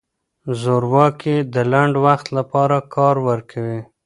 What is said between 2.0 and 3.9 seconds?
وخت لپاره کار ورکوي.